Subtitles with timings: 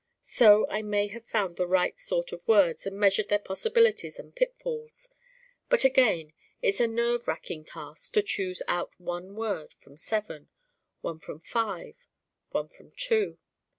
[0.23, 4.33] So I may have found the right sort of words and measured their possibilities and
[4.35, 5.09] pitfalls.
[5.69, 10.49] But again: it's a nerve racking task to choose out one word from seven,
[11.01, 12.07] one from five,
[12.49, 13.37] one from two.